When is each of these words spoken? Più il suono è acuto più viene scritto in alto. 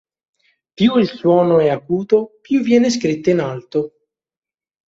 Più 0.73 0.97
il 0.97 1.05
suono 1.07 1.59
è 1.59 1.69
acuto 1.69 2.39
più 2.41 2.61
viene 2.63 2.89
scritto 2.89 3.29
in 3.29 3.37
alto. 3.39 3.97